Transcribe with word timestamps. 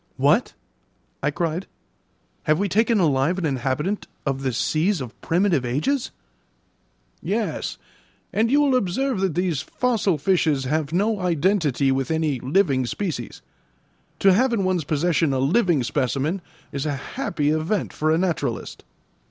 "What!" 0.17 0.53
I 1.21 1.29
cried. 1.29 1.67
"Have 2.45 2.57
we 2.57 2.67
taken 2.67 2.99
alive 2.99 3.37
an 3.37 3.45
inhabitant 3.45 4.07
of 4.25 4.41
the 4.41 4.51
seas 4.51 4.99
of 4.99 5.21
primitive 5.21 5.63
ages?" 5.63 6.09
"Yes; 7.21 7.77
and 8.33 8.49
you 8.49 8.61
will 8.61 8.75
observe 8.75 9.19
that 9.21 9.35
these 9.35 9.61
fossil 9.61 10.17
fishes 10.17 10.63
have 10.63 10.91
no 10.91 11.19
identity 11.19 11.91
with 11.91 12.09
any 12.09 12.39
living 12.39 12.87
species. 12.87 13.43
To 14.21 14.33
have 14.33 14.53
in 14.53 14.63
one's 14.63 14.85
possession 14.85 15.33
a 15.33 15.39
living 15.39 15.83
specimen 15.83 16.41
is 16.71 16.87
a 16.87 16.95
happy 17.13 17.51
event 17.51 17.93
for 17.93 18.09
a 18.09 18.17
naturalist." 18.17 18.83